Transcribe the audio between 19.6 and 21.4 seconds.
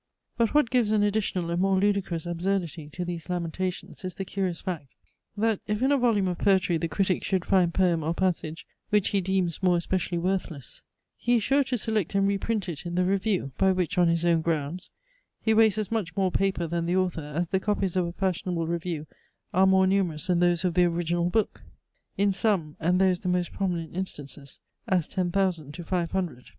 more numerous than those of the original